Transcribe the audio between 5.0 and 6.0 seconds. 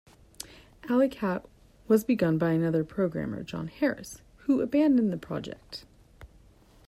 the project.